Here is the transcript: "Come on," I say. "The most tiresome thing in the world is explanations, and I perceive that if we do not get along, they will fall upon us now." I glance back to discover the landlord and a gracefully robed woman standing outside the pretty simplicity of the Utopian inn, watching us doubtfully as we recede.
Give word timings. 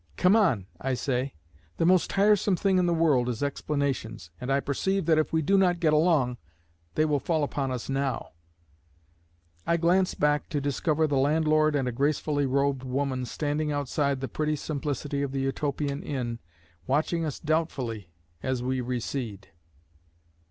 "Come 0.17 0.35
on," 0.35 0.65
I 0.79 0.95
say. 0.95 1.35
"The 1.77 1.85
most 1.85 2.09
tiresome 2.09 2.55
thing 2.55 2.79
in 2.79 2.87
the 2.87 2.91
world 2.95 3.29
is 3.29 3.43
explanations, 3.43 4.31
and 4.41 4.51
I 4.51 4.59
perceive 4.59 5.05
that 5.05 5.19
if 5.19 5.31
we 5.31 5.43
do 5.43 5.59
not 5.59 5.79
get 5.79 5.93
along, 5.93 6.37
they 6.95 7.05
will 7.05 7.19
fall 7.19 7.43
upon 7.43 7.69
us 7.69 7.87
now." 7.87 8.31
I 9.67 9.77
glance 9.77 10.15
back 10.15 10.49
to 10.49 10.59
discover 10.59 11.05
the 11.05 11.17
landlord 11.19 11.75
and 11.75 11.87
a 11.87 11.91
gracefully 11.91 12.47
robed 12.47 12.81
woman 12.83 13.25
standing 13.25 13.71
outside 13.71 14.21
the 14.21 14.27
pretty 14.27 14.55
simplicity 14.55 15.21
of 15.21 15.33
the 15.33 15.41
Utopian 15.41 16.01
inn, 16.01 16.39
watching 16.87 17.23
us 17.23 17.39
doubtfully 17.39 18.09
as 18.41 18.63
we 18.63 18.81
recede. 18.81 19.49